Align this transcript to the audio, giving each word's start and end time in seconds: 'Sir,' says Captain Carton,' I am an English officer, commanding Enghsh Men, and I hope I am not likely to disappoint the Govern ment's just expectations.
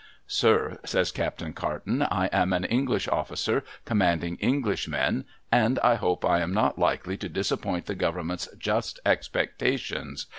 'Sir,' 0.25 0.79
says 0.83 1.11
Captain 1.11 1.53
Carton,' 1.53 2.01
I 2.21 2.25
am 2.33 2.53
an 2.53 2.63
English 2.65 3.07
officer, 3.07 3.63
commanding 3.85 4.35
Enghsh 4.37 4.87
Men, 4.87 5.25
and 5.51 5.77
I 5.83 5.93
hope 5.93 6.25
I 6.25 6.39
am 6.39 6.55
not 6.55 6.79
likely 6.79 7.17
to 7.17 7.29
disappoint 7.29 7.85
the 7.85 7.93
Govern 7.93 8.25
ment's 8.25 8.49
just 8.57 8.99
expectations. 9.05 10.25